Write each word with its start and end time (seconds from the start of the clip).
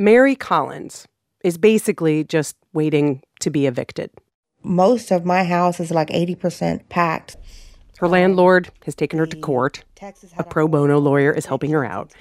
Mary 0.00 0.34
Collins 0.34 1.06
is 1.44 1.58
basically 1.58 2.24
just 2.24 2.56
waiting 2.72 3.20
to 3.38 3.50
be 3.50 3.66
evicted. 3.66 4.10
Most 4.62 5.10
of 5.10 5.26
my 5.26 5.44
house 5.44 5.78
is 5.78 5.90
like 5.90 6.08
80% 6.08 6.88
packed. 6.88 7.36
Her 7.98 8.08
landlord 8.08 8.70
has 8.86 8.94
taken 8.94 9.18
her 9.18 9.26
to 9.26 9.36
court. 9.36 9.84
A 10.38 10.42
pro 10.42 10.66
bono 10.68 10.98
lawyer 10.98 11.32
is 11.32 11.44
helping 11.44 11.72
her 11.72 11.84
out. 11.84 12.14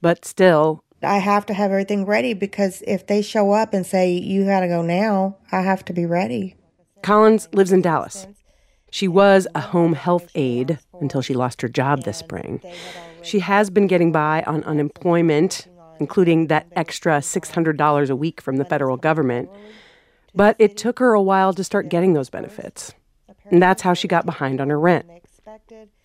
But 0.00 0.24
still, 0.24 0.82
I 1.02 1.18
have 1.18 1.44
to 1.46 1.52
have 1.52 1.70
everything 1.70 2.06
ready 2.06 2.32
because 2.32 2.82
if 2.86 3.06
they 3.06 3.20
show 3.20 3.52
up 3.52 3.74
and 3.74 3.84
say, 3.84 4.10
you 4.10 4.46
got 4.46 4.60
to 4.60 4.68
go 4.68 4.80
now, 4.80 5.36
I 5.52 5.60
have 5.60 5.84
to 5.84 5.92
be 5.92 6.06
ready. 6.06 6.56
Collins 7.02 7.46
lives 7.52 7.72
in 7.72 7.82
Dallas. 7.82 8.26
She 8.90 9.06
was 9.06 9.46
a 9.54 9.60
home 9.60 9.92
health 9.92 10.30
aide 10.34 10.78
until 10.98 11.20
she 11.20 11.34
lost 11.34 11.60
her 11.60 11.68
job 11.68 12.04
this 12.04 12.16
spring. 12.16 12.62
She 13.20 13.40
has 13.40 13.68
been 13.68 13.86
getting 13.86 14.12
by 14.12 14.44
on 14.46 14.64
unemployment, 14.64 15.68
including 16.00 16.46
that 16.48 16.66
extra 16.72 17.18
$600 17.18 18.10
a 18.10 18.16
week 18.16 18.40
from 18.40 18.56
the 18.56 18.64
federal 18.64 18.96
government. 18.96 19.50
But 20.34 20.56
it 20.58 20.76
took 20.76 20.98
her 20.98 21.14
a 21.14 21.22
while 21.22 21.52
to 21.54 21.64
start 21.64 21.88
getting 21.88 22.12
those 22.12 22.30
benefits. 22.30 22.94
And 23.50 23.62
that's 23.62 23.82
how 23.82 23.94
she 23.94 24.08
got 24.08 24.26
behind 24.26 24.60
on 24.60 24.70
her 24.70 24.78
rent. 24.78 25.06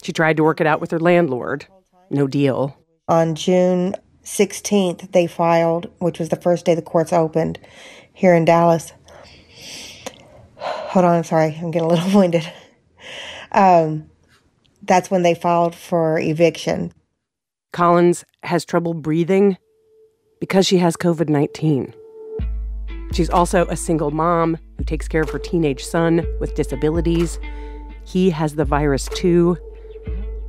She 0.02 0.14
tried 0.14 0.38
to 0.38 0.44
work 0.44 0.62
it 0.62 0.68
out 0.68 0.82
with 0.82 0.92
her 0.92 1.00
landlord. 1.00 1.68
No 2.10 2.28
deal. 2.28 2.78
On 3.08 3.36
June 3.36 3.96
16th, 4.24 5.12
they 5.12 5.28
filed, 5.28 5.92
which 6.00 6.20
was 6.20 6.30
the 6.30 6.38
first 6.38 6.66
day 6.66 6.76
the 6.76 6.82
courts 6.82 7.12
opened 7.12 7.60
here 8.14 8.34
in 8.34 8.46
Dallas. 8.46 8.94
Hold 10.56 11.06
on, 11.06 11.16
I'm 11.18 11.24
sorry, 11.24 11.58
I'm 11.60 11.72
getting 11.72 11.90
a 11.90 11.94
little 11.94 12.20
winded. 12.20 12.50
Um, 13.52 14.10
that's 14.82 15.12
when 15.12 15.24
they 15.24 15.36
filed 15.36 15.76
for 15.76 16.20
eviction. 16.20 16.94
Collins 17.72 18.24
has 18.44 18.66
trouble 18.66 18.94
breathing 18.94 19.58
because 20.44 20.68
she 20.68 20.78
has 20.78 20.98
COVID 20.98 21.30
19. 21.30 21.94
She's 23.14 23.30
also 23.30 23.66
a 23.68 23.78
single 23.78 24.12
mom 24.12 24.58
who 24.78 24.84
takes 24.84 25.08
care 25.08 25.22
of 25.22 25.30
her 25.30 25.40
teenage 25.40 25.86
son 25.86 26.28
with 26.42 26.54
disabilities. 26.54 27.40
He 28.04 28.30
has 28.32 28.56
the 28.56 28.66
virus 28.66 29.08
too. 29.16 29.58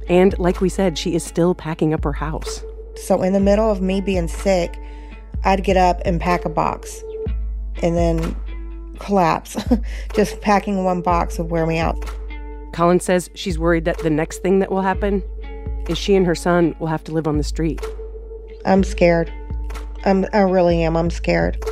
And 0.09 0.37
like 0.37 0.61
we 0.61 0.69
said, 0.69 0.99
she 0.99 1.15
is 1.15 1.23
still 1.23 1.55
packing 1.55 1.95
up 1.95 2.03
her 2.03 2.13
house. 2.13 2.65
So, 2.97 3.23
in 3.23 3.35
the 3.35 3.39
middle 3.39 3.71
of 3.71 3.83
me 3.83 4.01
being 4.01 4.27
sick, 4.27 4.77
I'd 5.45 5.63
get 5.63 5.77
up 5.77 6.01
and 6.05 6.21
pack 6.21 6.45
a 6.45 6.49
box 6.49 7.05
and 7.81 7.97
then 7.97 8.35
collapse. 8.99 9.57
Just 10.17 10.41
packing 10.41 10.83
one 10.83 11.03
box 11.03 11.39
would 11.39 11.53
wear 11.53 11.67
me 11.67 11.79
out. 11.79 12.05
Collins 12.73 13.05
says 13.05 13.31
she's 13.35 13.61
worried 13.61 13.85
that 13.85 13.99
the 13.99 14.11
next 14.11 14.43
thing 14.43 14.59
that 14.59 14.73
will 14.73 14.83
happen 14.83 15.23
is 15.89 15.97
she 15.97 16.17
and 16.17 16.27
her 16.27 16.35
son 16.35 16.75
will 16.81 16.89
have 16.89 17.05
to 17.05 17.13
live 17.13 17.29
on 17.29 17.39
the 17.39 17.45
street. 17.45 17.81
I'm 18.67 18.83
scared. 18.83 19.33
I'm, 20.05 20.27
I 20.35 20.41
really 20.41 20.83
am. 20.83 20.97
I'm 20.97 21.11
scared. 21.11 21.63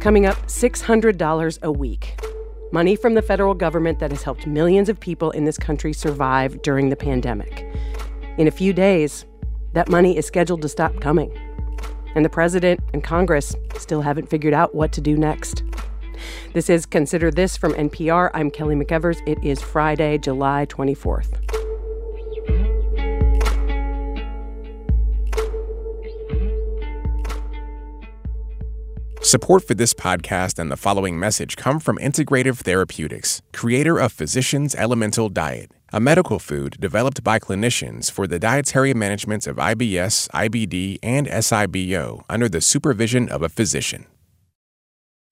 Coming 0.00 0.26
up 0.26 0.36
$600 0.46 1.62
a 1.62 1.72
week. 1.72 2.20
Money 2.70 2.96
from 2.96 3.14
the 3.14 3.22
federal 3.22 3.54
government 3.54 3.98
that 3.98 4.10
has 4.10 4.22
helped 4.22 4.46
millions 4.46 4.88
of 4.88 5.00
people 5.00 5.30
in 5.30 5.44
this 5.44 5.56
country 5.56 5.94
survive 5.94 6.60
during 6.60 6.90
the 6.90 6.96
pandemic. 6.96 7.66
In 8.36 8.46
a 8.46 8.50
few 8.50 8.74
days, 8.74 9.24
that 9.72 9.88
money 9.88 10.18
is 10.18 10.26
scheduled 10.26 10.60
to 10.62 10.68
stop 10.68 11.00
coming. 11.00 11.32
And 12.14 12.24
the 12.24 12.30
president 12.30 12.80
and 12.92 13.02
Congress 13.02 13.56
still 13.78 14.02
haven't 14.02 14.28
figured 14.28 14.54
out 14.54 14.74
what 14.74 14.92
to 14.92 15.00
do 15.00 15.16
next. 15.16 15.62
This 16.52 16.68
is 16.68 16.84
Consider 16.84 17.30
This 17.30 17.56
from 17.56 17.72
NPR. 17.72 18.30
I'm 18.34 18.50
Kelly 18.50 18.74
McEvers. 18.74 19.26
It 19.26 19.42
is 19.42 19.62
Friday, 19.62 20.18
July 20.18 20.66
24th. 20.66 21.55
Support 29.26 29.66
for 29.66 29.74
this 29.74 29.92
podcast 29.92 30.56
and 30.60 30.70
the 30.70 30.76
following 30.76 31.18
message 31.18 31.56
come 31.56 31.80
from 31.80 31.98
Integrative 31.98 32.58
Therapeutics, 32.58 33.42
creator 33.52 33.98
of 33.98 34.12
Physicians 34.12 34.72
Elemental 34.76 35.28
Diet, 35.28 35.72
a 35.92 35.98
medical 35.98 36.38
food 36.38 36.76
developed 36.78 37.24
by 37.24 37.40
clinicians 37.40 38.08
for 38.08 38.28
the 38.28 38.38
dietary 38.38 38.94
management 38.94 39.48
of 39.48 39.56
IBS, 39.56 40.28
IBD, 40.28 41.00
and 41.02 41.26
SIBO 41.26 42.22
under 42.30 42.48
the 42.48 42.60
supervision 42.60 43.28
of 43.28 43.42
a 43.42 43.48
physician. 43.48 44.06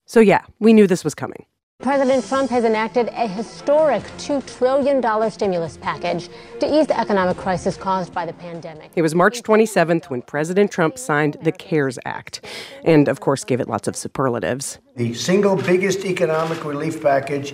So, 0.05 0.19
yeah, 0.19 0.41
we 0.59 0.73
knew 0.73 0.87
this 0.87 1.05
was 1.05 1.15
coming. 1.15 1.45
President 1.85 2.25
Trump 2.25 2.49
has 2.49 2.63
enacted 2.63 3.09
a 3.09 3.27
historic 3.27 4.01
$2 4.17 4.43
trillion 4.57 5.29
stimulus 5.29 5.77
package 5.77 6.29
to 6.59 6.65
ease 6.65 6.87
the 6.87 6.99
economic 6.99 7.37
crisis 7.37 7.77
caused 7.77 8.11
by 8.11 8.25
the 8.25 8.33
pandemic. 8.33 8.91
It 8.95 9.03
was 9.03 9.13
March 9.13 9.43
27th 9.43 10.05
when 10.05 10.23
President 10.23 10.71
Trump 10.71 10.97
signed 10.97 11.37
the 11.43 11.51
CARES 11.51 11.99
Act 12.03 12.43
and, 12.85 13.07
of 13.07 13.19
course, 13.19 13.43
gave 13.43 13.59
it 13.59 13.67
lots 13.67 13.87
of 13.87 13.95
superlatives. 13.95 14.79
The 14.95 15.13
single 15.13 15.57
biggest 15.57 16.05
economic 16.05 16.65
relief 16.65 17.03
package 17.03 17.53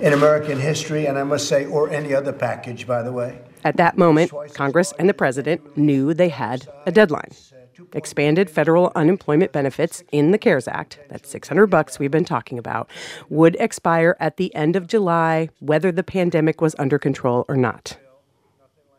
in 0.00 0.14
American 0.14 0.58
history, 0.58 1.04
and 1.06 1.18
I 1.18 1.24
must 1.24 1.46
say, 1.46 1.66
or 1.66 1.90
any 1.90 2.14
other 2.14 2.32
package, 2.32 2.86
by 2.86 3.02
the 3.02 3.12
way. 3.12 3.38
At 3.64 3.76
that 3.76 3.98
moment, 3.98 4.32
Congress 4.54 4.94
and 4.98 5.08
the 5.08 5.14
president 5.14 5.76
knew 5.76 6.14
they 6.14 6.30
had 6.30 6.66
a 6.86 6.92
deadline 6.92 7.32
expanded 7.92 8.50
federal 8.50 8.92
unemployment 8.94 9.52
benefits 9.52 10.02
in 10.12 10.30
the 10.30 10.38
CARES 10.38 10.68
Act, 10.68 10.98
that's 11.08 11.28
600 11.30 11.66
bucks 11.66 11.98
we've 11.98 12.10
been 12.10 12.24
talking 12.24 12.58
about, 12.58 12.88
would 13.28 13.56
expire 13.60 14.16
at 14.20 14.36
the 14.36 14.54
end 14.54 14.76
of 14.76 14.86
July 14.86 15.48
whether 15.60 15.92
the 15.92 16.02
pandemic 16.02 16.60
was 16.60 16.74
under 16.78 16.98
control 16.98 17.44
or 17.48 17.56
not. 17.56 17.96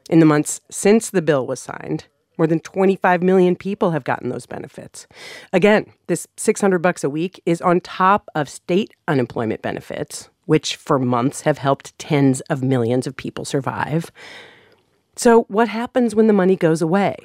In 0.10 0.20
the 0.20 0.26
months 0.26 0.62
since 0.72 1.10
the 1.10 1.22
bill 1.22 1.46
was 1.46 1.60
signed, 1.60 2.06
more 2.40 2.48
than 2.48 2.62
25 2.62 3.22
million 3.22 3.56
people 3.56 3.92
have 3.92 4.06
gotten 4.06 4.30
those 4.30 4.46
benefits. 4.46 5.06
Again, 5.52 5.92
this 6.08 6.26
600 6.38 6.80
bucks 6.80 7.04
a 7.04 7.10
week 7.10 7.42
is 7.46 7.62
on 7.62 7.82
top 7.82 8.30
of 8.34 8.48
state 8.48 8.96
unemployment 9.08 9.62
benefits, 9.62 10.30
which 10.46 10.78
for 10.78 10.98
months 10.98 11.42
have 11.42 11.58
helped 11.58 12.00
tens 12.00 12.40
of 12.42 12.64
millions 12.64 13.06
of 13.06 13.18
people 13.18 13.44
survive. 13.44 14.10
So, 15.18 15.44
what 15.44 15.68
happens 15.68 16.16
when 16.16 16.28
the 16.28 16.34
money 16.34 16.56
goes 16.56 16.82
away? 16.82 17.18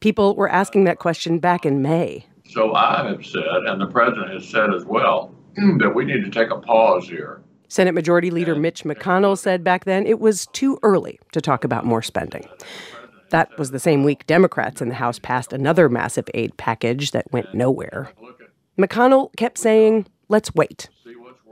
People 0.00 0.36
were 0.36 0.48
asking 0.48 0.84
that 0.84 0.98
question 0.98 1.38
back 1.38 1.66
in 1.66 1.82
May. 1.82 2.26
So 2.50 2.74
I 2.74 3.08
have 3.08 3.26
said, 3.26 3.42
and 3.66 3.80
the 3.80 3.86
president 3.86 4.32
has 4.32 4.48
said 4.48 4.72
as 4.72 4.84
well, 4.84 5.34
hmm. 5.56 5.78
that 5.78 5.94
we 5.94 6.04
need 6.04 6.24
to 6.24 6.30
take 6.30 6.50
a 6.50 6.58
pause 6.58 7.08
here. 7.08 7.42
Senate 7.68 7.94
Majority 7.94 8.30
Leader 8.30 8.54
Mitch 8.54 8.84
McConnell 8.84 9.36
said 9.36 9.62
back 9.62 9.84
then 9.84 10.06
it 10.06 10.20
was 10.20 10.46
too 10.52 10.78
early 10.82 11.18
to 11.32 11.40
talk 11.40 11.64
about 11.64 11.84
more 11.84 12.00
spending. 12.00 12.46
That 13.30 13.56
was 13.58 13.72
the 13.72 13.78
same 13.78 14.04
week 14.04 14.26
Democrats 14.26 14.80
in 14.80 14.88
the 14.88 14.94
House 14.94 15.18
passed 15.18 15.52
another 15.52 15.88
massive 15.90 16.30
aid 16.32 16.56
package 16.56 17.10
that 17.10 17.30
went 17.30 17.52
nowhere. 17.52 18.10
McConnell 18.78 19.36
kept 19.36 19.58
saying, 19.58 20.06
let's 20.28 20.54
wait. 20.54 20.88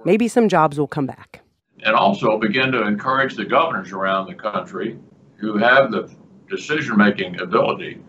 Maybe 0.04 0.28
some 0.28 0.48
jobs 0.48 0.78
will 0.78 0.86
come 0.86 1.06
back. 1.06 1.42
And 1.82 1.94
also 1.94 2.38
begin 2.38 2.72
to 2.72 2.86
encourage 2.86 3.34
the 3.34 3.44
governors 3.44 3.92
around 3.92 4.28
the 4.28 4.34
country 4.34 4.98
who 5.36 5.58
have 5.58 5.90
the 5.90 6.10
decision 6.48 6.96
making 6.96 7.40
ability 7.40 8.00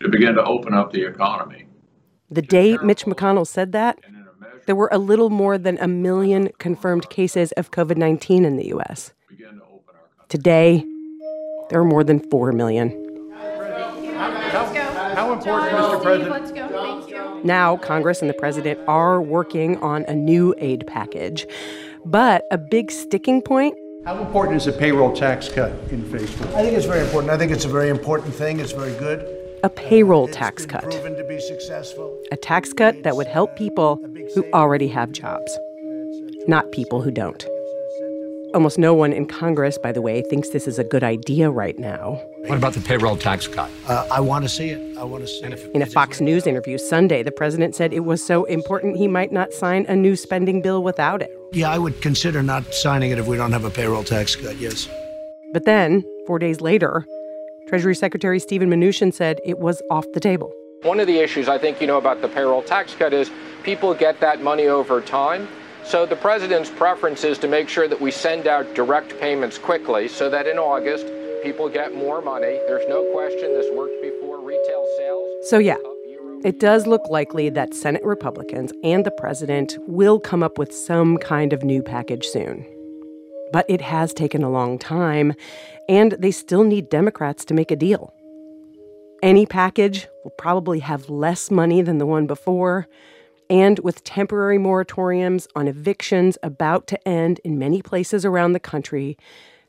to 0.00 0.08
begin 0.08 0.34
to 0.34 0.44
open 0.44 0.74
up 0.74 0.92
the 0.92 1.06
economy. 1.06 1.66
The 2.30 2.42
day 2.42 2.76
Mitch 2.78 3.04
McConnell 3.04 3.46
said 3.46 3.72
that, 3.72 3.98
there 4.66 4.74
were 4.74 4.88
a 4.90 4.98
little 4.98 5.30
more 5.30 5.58
than 5.58 5.78
a 5.78 5.86
million 5.86 6.50
confirmed 6.58 7.08
cases 7.08 7.52
of 7.52 7.70
COVID 7.70 7.96
19 7.96 8.44
in 8.44 8.56
the 8.56 8.66
U.S. 8.68 9.12
Today, 10.28 10.84
there 11.70 11.80
are 11.80 11.84
more 11.84 12.02
than 12.02 12.18
4 12.18 12.52
million. 12.52 12.90
How 14.12 15.32
important, 15.32 15.72
Mr. 15.72 16.02
President? 16.02 16.30
Let's 16.30 16.52
go. 16.52 16.68
Thank 16.68 17.10
you. 17.10 17.40
Now, 17.44 17.76
Congress 17.76 18.20
and 18.20 18.28
the 18.28 18.34
president 18.34 18.80
are 18.88 19.22
working 19.22 19.76
on 19.78 20.04
a 20.08 20.14
new 20.14 20.54
aid 20.58 20.84
package. 20.86 21.46
But 22.04 22.44
a 22.50 22.58
big 22.58 22.90
sticking 22.90 23.40
point 23.42 23.76
how 24.04 24.20
important 24.20 24.56
is 24.56 24.68
a 24.68 24.72
payroll 24.72 25.12
tax 25.12 25.48
cut 25.48 25.72
in 25.90 26.04
phase 26.04 26.32
two? 26.36 26.44
I 26.50 26.62
think 26.62 26.76
it's 26.76 26.86
very 26.86 27.00
important. 27.00 27.32
I 27.32 27.36
think 27.36 27.50
it's 27.50 27.64
a 27.64 27.68
very 27.68 27.88
important 27.88 28.32
thing. 28.32 28.60
It's 28.60 28.70
very 28.70 28.96
good 29.00 29.35
a 29.62 29.68
payroll 29.68 30.28
tax 30.28 30.66
cut. 30.66 30.84
A 32.30 32.36
tax 32.36 32.72
cut 32.72 33.02
that 33.02 33.16
would 33.16 33.26
help 33.26 33.56
people 33.56 34.00
who 34.34 34.44
already 34.52 34.88
have 34.88 35.12
jobs, 35.12 35.58
not 36.46 36.70
people 36.72 37.02
who 37.02 37.10
don't. 37.10 37.46
Almost 38.54 38.78
no 38.78 38.94
one 38.94 39.12
in 39.12 39.26
Congress, 39.26 39.76
by 39.76 39.92
the 39.92 40.00
way, 40.00 40.22
thinks 40.22 40.50
this 40.50 40.66
is 40.66 40.78
a 40.78 40.84
good 40.84 41.04
idea 41.04 41.50
right 41.50 41.78
now. 41.78 42.18
What 42.46 42.56
about 42.56 42.72
the 42.74 42.80
payroll 42.80 43.16
tax 43.16 43.46
cut? 43.46 43.70
Uh, 43.86 44.08
I 44.10 44.20
want 44.20 44.44
to 44.44 44.48
see 44.48 44.70
it. 44.70 44.96
I 44.96 45.04
want 45.04 45.24
to 45.24 45.28
see 45.28 45.44
it. 45.44 45.70
In 45.74 45.82
a 45.82 45.86
Fox 45.86 46.20
News 46.20 46.46
interview 46.46 46.78
Sunday, 46.78 47.22
the 47.22 47.32
president 47.32 47.74
said 47.74 47.92
it 47.92 48.04
was 48.04 48.24
so 48.24 48.44
important 48.44 48.96
he 48.96 49.08
might 49.08 49.32
not 49.32 49.52
sign 49.52 49.84
a 49.88 49.96
new 49.96 50.16
spending 50.16 50.62
bill 50.62 50.82
without 50.82 51.20
it. 51.22 51.30
Yeah, 51.52 51.70
I 51.70 51.78
would 51.78 52.00
consider 52.00 52.42
not 52.42 52.72
signing 52.72 53.10
it 53.10 53.18
if 53.18 53.26
we 53.26 53.36
don't 53.36 53.52
have 53.52 53.64
a 53.64 53.70
payroll 53.70 54.04
tax 54.04 54.36
cut, 54.36 54.56
yes. 54.56 54.88
But 55.52 55.64
then, 55.64 56.04
four 56.26 56.38
days 56.38 56.60
later, 56.60 57.04
Treasury 57.66 57.96
Secretary 57.96 58.38
Steven 58.38 58.70
Mnuchin 58.70 59.12
said 59.12 59.40
it 59.44 59.58
was 59.58 59.82
off 59.90 60.06
the 60.12 60.20
table. 60.20 60.52
One 60.82 61.00
of 61.00 61.08
the 61.08 61.18
issues 61.18 61.48
I 61.48 61.58
think 61.58 61.80
you 61.80 61.88
know 61.88 61.98
about 61.98 62.22
the 62.22 62.28
payroll 62.28 62.62
tax 62.62 62.94
cut 62.94 63.12
is 63.12 63.28
people 63.64 63.92
get 63.92 64.20
that 64.20 64.40
money 64.40 64.68
over 64.68 65.00
time. 65.00 65.48
So 65.82 66.06
the 66.06 66.14
president's 66.14 66.70
preference 66.70 67.24
is 67.24 67.38
to 67.38 67.48
make 67.48 67.68
sure 67.68 67.88
that 67.88 68.00
we 68.00 68.12
send 68.12 68.46
out 68.46 68.72
direct 68.74 69.18
payments 69.18 69.58
quickly 69.58 70.06
so 70.06 70.30
that 70.30 70.46
in 70.46 70.58
August 70.58 71.06
people 71.42 71.68
get 71.68 71.92
more 71.92 72.22
money. 72.22 72.60
There's 72.68 72.88
no 72.88 73.04
question 73.12 73.52
this 73.54 73.66
worked 73.74 74.00
before 74.00 74.38
retail 74.38 74.86
sales. 74.96 75.48
So 75.48 75.58
yeah, 75.58 75.78
it 76.44 76.60
does 76.60 76.86
look 76.86 77.02
likely 77.10 77.50
that 77.50 77.74
Senate 77.74 78.04
Republicans 78.04 78.72
and 78.84 79.04
the 79.04 79.10
president 79.10 79.76
will 79.88 80.20
come 80.20 80.44
up 80.44 80.56
with 80.56 80.72
some 80.72 81.18
kind 81.18 81.52
of 81.52 81.64
new 81.64 81.82
package 81.82 82.26
soon. 82.28 82.64
But 83.52 83.66
it 83.68 83.80
has 83.80 84.12
taken 84.12 84.42
a 84.42 84.50
long 84.50 84.78
time, 84.78 85.34
and 85.88 86.12
they 86.12 86.30
still 86.30 86.64
need 86.64 86.88
Democrats 86.90 87.44
to 87.46 87.54
make 87.54 87.70
a 87.70 87.76
deal. 87.76 88.12
Any 89.22 89.46
package 89.46 90.08
will 90.24 90.32
probably 90.32 90.80
have 90.80 91.08
less 91.08 91.50
money 91.50 91.80
than 91.80 91.98
the 91.98 92.06
one 92.06 92.26
before, 92.26 92.86
and 93.48 93.78
with 93.78 94.04
temporary 94.04 94.58
moratoriums 94.58 95.46
on 95.54 95.68
evictions 95.68 96.36
about 96.42 96.86
to 96.88 97.08
end 97.08 97.40
in 97.44 97.58
many 97.58 97.80
places 97.80 98.24
around 98.24 98.52
the 98.52 98.60
country, 98.60 99.16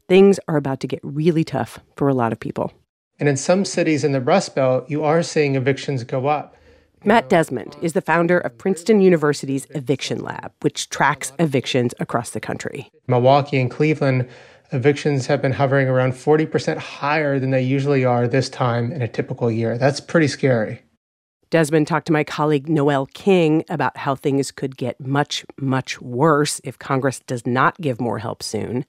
things 0.09 0.39
are 0.47 0.57
about 0.57 0.80
to 0.81 0.88
get 0.88 1.00
really 1.03 1.44
tough 1.44 1.80
for 1.95 2.07
a 2.07 2.13
lot 2.13 2.33
of 2.33 2.39
people. 2.39 2.73
And 3.19 3.30
in 3.30 3.38
some 3.38 3.63
cities 3.63 4.03
in 4.03 4.12
the 4.12 4.21
Rust 4.21 4.53
Belt, 4.53 4.89
you 4.89 5.03
are 5.03 5.23
seeing 5.23 5.56
evictions 5.56 6.03
go 6.03 6.27
up. 6.27 6.56
Matt 7.03 7.29
Desmond 7.29 7.77
is 7.81 7.94
the 7.94 8.01
founder 8.01 8.39
of 8.39 8.57
Princeton 8.57 9.01
University's 9.01 9.67
Eviction 9.69 10.19
Lab, 10.19 10.51
which 10.61 10.89
tracks 10.89 11.31
evictions 11.39 11.94
across 11.99 12.31
the 12.31 12.39
country. 12.39 12.91
Milwaukee 13.07 13.61
and 13.61 13.69
Cleveland, 13.69 14.27
evictions 14.71 15.27
have 15.27 15.41
been 15.41 15.53
hovering 15.53 15.88
around 15.88 16.13
40% 16.13 16.77
higher 16.77 17.39
than 17.39 17.51
they 17.51 17.61
usually 17.61 18.03
are 18.03 18.27
this 18.27 18.49
time 18.49 18.91
in 18.91 19.01
a 19.01 19.07
typical 19.07 19.51
year. 19.51 19.77
That's 19.77 19.99
pretty 19.99 20.27
scary. 20.27 20.81
Desmond 21.49 21.88
talked 21.88 22.07
to 22.07 22.13
my 22.13 22.25
colleague 22.25 22.67
Noel 22.67 23.05
King 23.13 23.63
about 23.69 23.95
how 23.95 24.15
things 24.15 24.51
could 24.51 24.75
get 24.75 24.99
much, 24.99 25.45
much 25.57 26.01
worse 26.01 26.59
if 26.63 26.77
Congress 26.77 27.21
does 27.21 27.45
not 27.45 27.79
give 27.79 28.01
more 28.01 28.19
help 28.19 28.44
soon. 28.44 28.85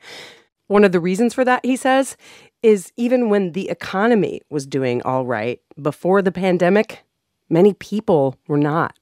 One 0.66 0.82
of 0.82 0.93
the 0.93 1.00
reasons 1.00 1.34
for 1.34 1.44
that, 1.44 1.64
he 1.64 1.76
says, 1.76 2.16
is 2.62 2.93
even 2.96 3.28
when 3.31 3.52
the 3.52 3.69
economy 3.69 4.40
was 4.50 4.66
doing 4.66 5.02
all 5.02 5.25
right 5.25 5.60
before 5.81 6.20
the 6.20 6.32
pandemic, 6.32 7.05
Many 7.49 7.75
people 7.75 8.37
were 8.47 8.59
not. 8.59 8.99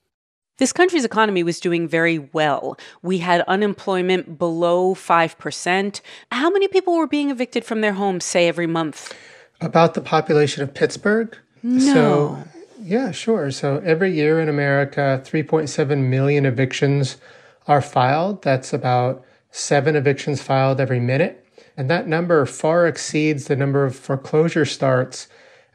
This 0.58 0.72
country's 0.72 1.04
economy 1.04 1.42
was 1.42 1.60
doing 1.60 1.86
very 1.86 2.18
well. 2.18 2.78
We 3.02 3.18
had 3.18 3.42
unemployment 3.42 4.38
below 4.38 4.94
5%. 4.94 6.00
How 6.32 6.50
many 6.50 6.66
people 6.68 6.96
were 6.96 7.06
being 7.06 7.30
evicted 7.30 7.64
from 7.64 7.82
their 7.82 7.92
homes, 7.92 8.24
say, 8.24 8.48
every 8.48 8.66
month? 8.66 9.14
About 9.60 9.94
the 9.94 10.00
population 10.00 10.62
of 10.62 10.72
Pittsburgh? 10.72 11.36
No. 11.62 11.92
So, 11.92 12.44
yeah, 12.80 13.10
sure. 13.10 13.50
So 13.50 13.82
every 13.84 14.12
year 14.12 14.40
in 14.40 14.48
America, 14.48 15.20
3.7 15.24 16.08
million 16.08 16.46
evictions 16.46 17.18
are 17.66 17.82
filed. 17.82 18.42
That's 18.42 18.72
about 18.72 19.24
seven 19.50 19.96
evictions 19.96 20.40
filed 20.40 20.80
every 20.80 21.00
minute. 21.00 21.44
And 21.76 21.90
that 21.90 22.08
number 22.08 22.46
far 22.46 22.86
exceeds 22.86 23.46
the 23.46 23.56
number 23.56 23.84
of 23.84 23.94
foreclosure 23.94 24.64
starts 24.64 25.28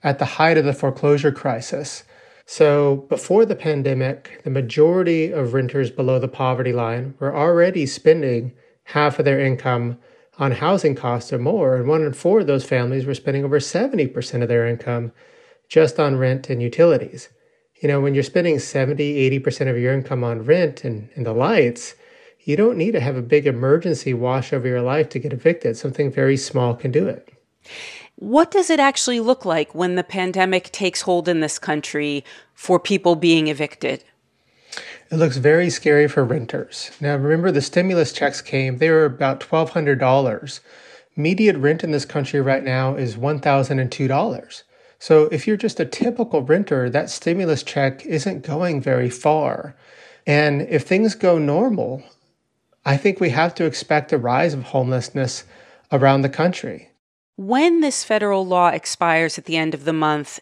at 0.03 0.17
the 0.17 0.25
height 0.25 0.57
of 0.57 0.65
the 0.65 0.73
foreclosure 0.73 1.31
crisis. 1.31 2.03
So, 2.53 3.05
before 3.07 3.45
the 3.45 3.55
pandemic, 3.55 4.41
the 4.43 4.49
majority 4.49 5.31
of 5.31 5.53
renters 5.53 5.89
below 5.89 6.19
the 6.19 6.27
poverty 6.27 6.73
line 6.73 7.13
were 7.17 7.33
already 7.33 7.85
spending 7.85 8.51
half 8.83 9.19
of 9.19 9.23
their 9.23 9.39
income 9.39 9.97
on 10.37 10.51
housing 10.51 10.93
costs 10.93 11.31
or 11.31 11.39
more, 11.39 11.77
and 11.77 11.87
one 11.87 12.01
in 12.01 12.11
four 12.11 12.41
of 12.41 12.47
those 12.47 12.65
families 12.65 13.05
were 13.05 13.13
spending 13.13 13.45
over 13.45 13.59
70% 13.59 14.41
of 14.41 14.49
their 14.49 14.67
income 14.67 15.13
just 15.69 15.97
on 15.97 16.17
rent 16.17 16.49
and 16.49 16.61
utilities. 16.61 17.29
You 17.81 17.87
know, 17.87 18.01
when 18.01 18.15
you're 18.15 18.21
spending 18.21 18.59
70, 18.59 19.39
80% 19.39 19.69
of 19.69 19.77
your 19.77 19.93
income 19.93 20.25
on 20.25 20.43
rent 20.43 20.83
and, 20.83 21.07
and 21.15 21.25
the 21.25 21.31
lights, 21.31 21.95
you 22.41 22.57
don't 22.57 22.77
need 22.77 22.91
to 22.91 22.99
have 22.99 23.15
a 23.15 23.21
big 23.21 23.47
emergency 23.47 24.13
wash 24.13 24.51
over 24.51 24.67
your 24.67 24.81
life 24.81 25.07
to 25.11 25.19
get 25.19 25.31
evicted. 25.31 25.77
Something 25.77 26.11
very 26.11 26.35
small 26.35 26.75
can 26.75 26.91
do 26.91 27.07
it. 27.07 27.31
What 28.21 28.51
does 28.51 28.69
it 28.69 28.79
actually 28.79 29.19
look 29.19 29.45
like 29.45 29.73
when 29.73 29.95
the 29.95 30.03
pandemic 30.03 30.71
takes 30.71 31.01
hold 31.01 31.27
in 31.27 31.39
this 31.39 31.57
country 31.57 32.23
for 32.53 32.79
people 32.79 33.15
being 33.15 33.47
evicted? 33.47 34.03
It 35.09 35.15
looks 35.15 35.37
very 35.37 35.71
scary 35.71 36.07
for 36.07 36.23
renters. 36.23 36.91
Now, 37.01 37.15
remember, 37.15 37.49
the 37.49 37.63
stimulus 37.63 38.13
checks 38.13 38.39
came, 38.39 38.77
they 38.77 38.91
were 38.91 39.05
about 39.05 39.39
$1,200. 39.39 40.59
Median 41.15 41.61
rent 41.63 41.83
in 41.83 41.89
this 41.89 42.05
country 42.05 42.39
right 42.39 42.63
now 42.63 42.93
is 42.93 43.15
$1,002. 43.15 44.63
So, 44.99 45.23
if 45.31 45.47
you're 45.47 45.57
just 45.57 45.79
a 45.79 45.85
typical 45.85 46.43
renter, 46.43 46.91
that 46.91 47.09
stimulus 47.09 47.63
check 47.63 48.05
isn't 48.05 48.45
going 48.45 48.81
very 48.81 49.09
far. 49.09 49.75
And 50.27 50.61
if 50.61 50.83
things 50.83 51.15
go 51.15 51.39
normal, 51.39 52.03
I 52.85 52.97
think 52.97 53.19
we 53.19 53.31
have 53.31 53.55
to 53.55 53.65
expect 53.65 54.13
a 54.13 54.19
rise 54.19 54.53
of 54.53 54.65
homelessness 54.65 55.43
around 55.91 56.21
the 56.21 56.29
country. 56.29 56.90
When 57.37 57.81
this 57.81 58.03
federal 58.03 58.45
law 58.45 58.67
expires 58.67 59.37
at 59.37 59.45
the 59.45 59.57
end 59.57 59.73
of 59.73 59.85
the 59.85 59.93
month, 59.93 60.39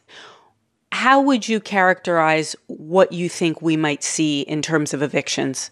how 0.92 1.22
would 1.22 1.48
you 1.48 1.60
characterize 1.60 2.56
what 2.68 3.12
you 3.12 3.30
think 3.30 3.62
we 3.62 3.78
might 3.78 4.04
see 4.04 4.42
in 4.42 4.62
terms 4.62 4.94
of 4.94 5.02
evictions? 5.02 5.72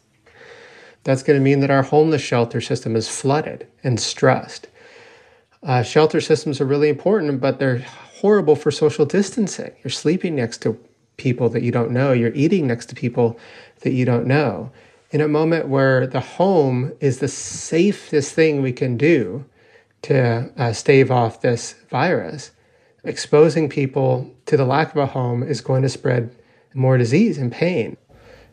That's 1.03 1.23
going 1.23 1.39
to 1.39 1.43
mean 1.43 1.61
that 1.61 1.71
our 1.71 1.83
homeless 1.83 2.21
shelter 2.21 2.61
system 2.61 2.95
is 2.95 3.09
flooded 3.09 3.67
and 3.83 3.99
stressed. 3.99 4.67
Uh, 5.63 5.81
shelter 5.81 6.21
systems 6.21 6.61
are 6.61 6.65
really 6.65 6.89
important, 6.89 7.41
but 7.41 7.59
they're 7.59 7.79
horrible 7.79 8.55
for 8.55 8.71
social 8.71 9.05
distancing. 9.05 9.71
You're 9.83 9.91
sleeping 9.91 10.35
next 10.35 10.61
to 10.63 10.79
people 11.17 11.49
that 11.49 11.63
you 11.63 11.71
don't 11.71 11.91
know, 11.91 12.13
you're 12.13 12.33
eating 12.33 12.67
next 12.67 12.87
to 12.87 12.95
people 12.95 13.39
that 13.81 13.93
you 13.93 14.05
don't 14.05 14.27
know. 14.27 14.71
In 15.11 15.21
a 15.21 15.27
moment 15.27 15.67
where 15.67 16.05
the 16.05 16.19
home 16.19 16.93
is 16.99 17.19
the 17.19 17.27
safest 17.27 18.33
thing 18.33 18.61
we 18.61 18.71
can 18.71 18.97
do, 18.97 19.45
to 20.03 20.51
uh, 20.57 20.73
stave 20.73 21.11
off 21.11 21.41
this 21.41 21.73
virus. 21.89 22.51
Exposing 23.03 23.69
people 23.69 24.29
to 24.45 24.57
the 24.57 24.65
lack 24.65 24.91
of 24.91 24.97
a 24.97 25.05
home 25.05 25.43
is 25.43 25.61
going 25.61 25.81
to 25.83 25.89
spread 25.89 26.35
more 26.73 26.97
disease 26.97 27.37
and 27.37 27.51
pain. 27.51 27.97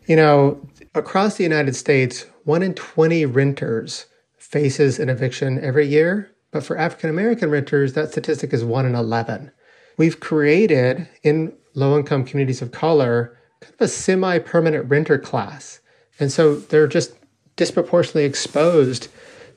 You 0.06 0.16
know, 0.16 0.68
across 0.94 1.36
the 1.36 1.44
United 1.44 1.74
States, 1.74 2.26
one 2.44 2.62
in 2.62 2.74
20 2.74 3.26
renters 3.26 4.06
faces 4.38 4.98
an 4.98 5.08
eviction 5.08 5.62
every 5.62 5.86
year, 5.86 6.30
but 6.50 6.64
for 6.64 6.78
African 6.78 7.10
American 7.10 7.50
renters, 7.50 7.94
that 7.94 8.10
statistic 8.10 8.52
is 8.52 8.64
one 8.64 8.86
in 8.86 8.94
11. 8.94 9.50
We've 9.96 10.20
created 10.20 11.08
in 11.22 11.52
low 11.74 11.98
income 11.98 12.24
communities 12.24 12.62
of 12.62 12.72
color 12.72 13.36
kind 13.60 13.74
of 13.74 13.80
a 13.80 13.88
semi 13.88 14.38
permanent 14.38 14.88
renter 14.88 15.18
class. 15.18 15.80
And 16.20 16.30
so 16.30 16.56
they're 16.56 16.86
just 16.86 17.14
disproportionately 17.56 18.24
exposed 18.24 19.08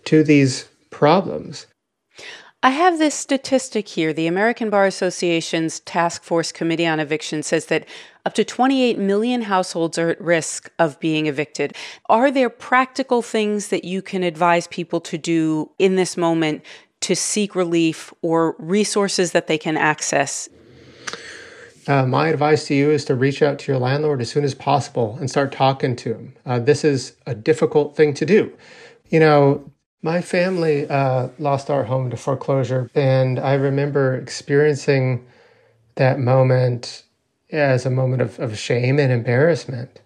to 0.05 0.23
these 0.23 0.67
problems. 0.89 1.67
I 2.63 2.71
have 2.71 2.97
this 2.97 3.13
statistic 3.13 3.87
here. 3.87 4.13
The 4.13 4.25
American 4.25 4.71
Bar 4.71 4.87
Association's 4.87 5.79
Task 5.81 6.23
Force 6.23 6.51
Committee 6.51 6.87
on 6.87 6.99
Eviction 6.99 7.43
says 7.43 7.67
that 7.67 7.87
up 8.25 8.33
to 8.33 8.43
28 8.43 8.97
million 8.97 9.43
households 9.43 9.97
are 9.99 10.09
at 10.09 10.19
risk 10.19 10.71
of 10.79 10.99
being 10.99 11.27
evicted. 11.27 11.75
Are 12.07 12.31
there 12.31 12.49
practical 12.49 13.21
things 13.21 13.67
that 13.67 13.85
you 13.85 14.01
can 14.01 14.23
advise 14.23 14.67
people 14.67 14.99
to 15.01 15.19
do 15.19 15.69
in 15.77 15.95
this 15.95 16.17
moment 16.17 16.63
to 17.01 17.15
seek 17.15 17.55
relief 17.55 18.11
or 18.23 18.55
resources 18.57 19.33
that 19.33 19.45
they 19.45 19.59
can 19.59 19.77
access? 19.77 20.49
Uh, 21.87 22.05
my 22.05 22.27
advice 22.27 22.65
to 22.67 22.73
you 22.75 22.89
is 22.89 23.05
to 23.05 23.15
reach 23.15 23.41
out 23.41 23.59
to 23.59 23.71
your 23.71 23.79
landlord 23.79 24.19
as 24.19 24.31
soon 24.31 24.43
as 24.43 24.55
possible 24.55 25.15
and 25.19 25.29
start 25.29 25.51
talking 25.51 25.95
to 25.95 26.13
him. 26.15 26.33
Uh, 26.45 26.59
this 26.59 26.83
is 26.83 27.15
a 27.27 27.35
difficult 27.35 27.95
thing 27.95 28.15
to 28.15 28.25
do. 28.25 28.51
You 29.09 29.19
know, 29.21 29.71
my 30.01 30.21
family 30.21 30.87
uh, 30.89 31.29
lost 31.39 31.69
our 31.69 31.83
home 31.83 32.09
to 32.09 32.17
foreclosure, 32.17 32.89
and 32.93 33.39
I 33.39 33.53
remember 33.55 34.15
experiencing 34.15 35.25
that 35.95 36.19
moment 36.19 37.03
as 37.51 37.85
a 37.85 37.89
moment 37.89 38.21
of, 38.21 38.39
of 38.39 38.57
shame 38.57 38.99
and 38.99 39.11
embarrassment. 39.11 40.01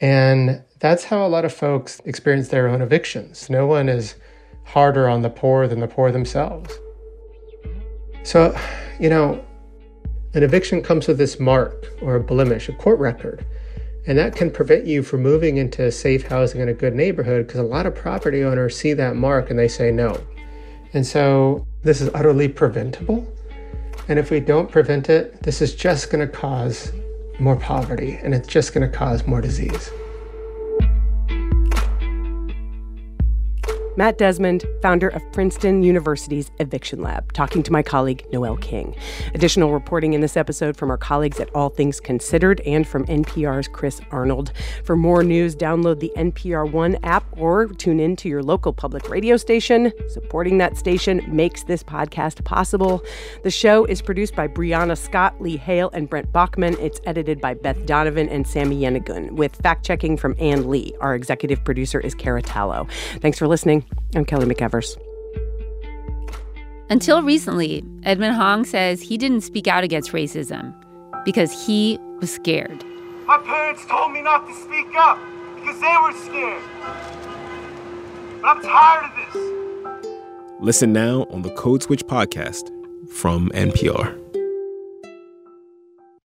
And 0.00 0.62
that's 0.80 1.04
how 1.04 1.24
a 1.24 1.28
lot 1.28 1.44
of 1.44 1.52
folks 1.52 2.00
experience 2.04 2.48
their 2.48 2.68
own 2.68 2.82
evictions. 2.82 3.48
No 3.48 3.66
one 3.66 3.88
is 3.88 4.16
harder 4.64 5.08
on 5.08 5.22
the 5.22 5.30
poor 5.30 5.68
than 5.68 5.80
the 5.80 5.88
poor 5.88 6.10
themselves. 6.10 6.74
So, 8.24 8.58
you 8.98 9.08
know, 9.08 9.44
an 10.34 10.42
eviction 10.42 10.82
comes 10.82 11.06
with 11.06 11.18
this 11.18 11.38
mark 11.38 11.86
or 12.02 12.16
a 12.16 12.20
blemish, 12.20 12.68
a 12.68 12.72
court 12.72 12.98
record. 12.98 13.46
And 14.06 14.16
that 14.18 14.36
can 14.36 14.50
prevent 14.50 14.86
you 14.86 15.02
from 15.02 15.22
moving 15.22 15.56
into 15.56 15.90
safe 15.90 16.26
housing 16.28 16.60
in 16.60 16.68
a 16.68 16.74
good 16.74 16.94
neighborhood 16.94 17.46
because 17.46 17.60
a 17.60 17.64
lot 17.64 17.86
of 17.86 17.94
property 17.94 18.44
owners 18.44 18.76
see 18.76 18.92
that 18.92 19.16
mark 19.16 19.50
and 19.50 19.58
they 19.58 19.68
say 19.68 19.90
no. 19.90 20.20
And 20.92 21.04
so 21.04 21.66
this 21.82 22.00
is 22.00 22.10
utterly 22.14 22.48
preventable. 22.48 23.26
And 24.08 24.18
if 24.18 24.30
we 24.30 24.38
don't 24.38 24.70
prevent 24.70 25.10
it, 25.10 25.42
this 25.42 25.60
is 25.60 25.74
just 25.74 26.10
going 26.10 26.26
to 26.26 26.32
cause 26.32 26.92
more 27.40 27.56
poverty 27.56 28.18
and 28.22 28.32
it's 28.32 28.48
just 28.48 28.72
going 28.72 28.88
to 28.88 28.96
cause 28.96 29.26
more 29.26 29.40
disease. 29.40 29.90
Matt 33.96 34.18
Desmond, 34.18 34.66
founder 34.82 35.08
of 35.08 35.22
Princeton 35.32 35.82
University's 35.82 36.50
Eviction 36.58 37.00
Lab, 37.00 37.32
talking 37.32 37.62
to 37.62 37.72
my 37.72 37.82
colleague 37.82 38.26
Noel 38.30 38.58
King. 38.58 38.94
Additional 39.32 39.72
reporting 39.72 40.12
in 40.12 40.20
this 40.20 40.36
episode 40.36 40.76
from 40.76 40.90
our 40.90 40.98
colleagues 40.98 41.40
at 41.40 41.48
All 41.54 41.70
Things 41.70 41.98
Considered 41.98 42.60
and 42.60 42.86
from 42.86 43.06
NPR's 43.06 43.68
Chris 43.68 44.02
Arnold. 44.10 44.52
For 44.84 44.96
more 44.96 45.22
news, 45.22 45.56
download 45.56 46.00
the 46.00 46.12
NPR 46.14 46.70
One 46.70 46.98
app 47.04 47.24
or 47.38 47.68
tune 47.68 47.98
in 47.98 48.16
to 48.16 48.28
your 48.28 48.42
local 48.42 48.74
public 48.74 49.08
radio 49.08 49.38
station. 49.38 49.90
Supporting 50.08 50.58
that 50.58 50.76
station 50.76 51.22
makes 51.26 51.62
this 51.62 51.82
podcast 51.82 52.44
possible. 52.44 53.02
The 53.44 53.50
show 53.50 53.86
is 53.86 54.02
produced 54.02 54.36
by 54.36 54.46
Brianna 54.46 54.98
Scott, 54.98 55.40
Lee 55.40 55.56
Hale, 55.56 55.88
and 55.94 56.10
Brent 56.10 56.30
Bachman. 56.32 56.76
It's 56.80 57.00
edited 57.06 57.40
by 57.40 57.54
Beth 57.54 57.86
Donovan 57.86 58.28
and 58.28 58.46
Sami 58.46 58.78
Yenigun, 58.82 59.30
with 59.30 59.56
fact 59.56 59.86
checking 59.86 60.18
from 60.18 60.34
Ann 60.38 60.68
Lee. 60.68 60.92
Our 61.00 61.14
executive 61.14 61.64
producer 61.64 61.98
is 61.98 62.14
Cara 62.14 62.42
Tallo. 62.42 62.86
Thanks 63.20 63.38
for 63.38 63.48
listening. 63.48 63.85
I'm 64.14 64.24
Kelly 64.24 64.46
McEvers. 64.46 64.96
Until 66.88 67.22
recently, 67.22 67.84
Edmund 68.04 68.36
Hong 68.36 68.64
says 68.64 69.02
he 69.02 69.18
didn't 69.18 69.40
speak 69.40 69.66
out 69.66 69.82
against 69.82 70.12
racism 70.12 70.74
because 71.24 71.66
he 71.66 71.98
was 72.20 72.30
scared. 72.30 72.84
My 73.26 73.38
parents 73.38 73.84
told 73.86 74.12
me 74.12 74.22
not 74.22 74.46
to 74.46 74.54
speak 74.54 74.86
up 74.96 75.18
because 75.56 75.80
they 75.80 75.96
were 76.02 76.12
scared. 76.12 76.62
But 78.40 78.48
I'm 78.48 78.62
tired 78.62 79.10
of 79.10 79.34
this. 79.34 79.56
Listen 80.60 80.92
now 80.92 81.26
on 81.30 81.42
the 81.42 81.50
Code 81.50 81.82
Switch 81.82 82.04
podcast 82.06 82.70
from 83.10 83.50
NPR. 83.50 84.16